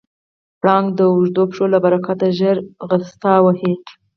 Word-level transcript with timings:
پړانګ 0.59 0.87
د 0.95 0.99
اوږدو 1.11 1.43
پښو 1.49 1.65
له 1.73 1.79
برکته 1.85 2.25
ژر 2.39 2.57
منډه 2.87 3.33
وهي. 3.45 3.73